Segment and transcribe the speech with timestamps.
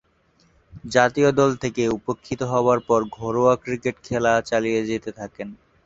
[0.91, 5.47] জাতীয় দল থেকে উপেক্ষিত হবার পর ঘরোয়া ক্রিকেটে খেলা চালিয়ে যেতে থাকেন।